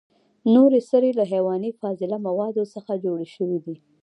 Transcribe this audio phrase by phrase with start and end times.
[0.53, 3.75] نورې سرې له حیواني فاضله موادو څخه جوړ شوي دي.